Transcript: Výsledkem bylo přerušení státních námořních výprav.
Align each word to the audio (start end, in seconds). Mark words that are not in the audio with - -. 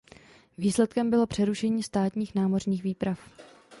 Výsledkem 0.57 1.09
bylo 1.09 1.27
přerušení 1.27 1.83
státních 1.83 2.35
námořních 2.35 2.83
výprav. 2.83 3.19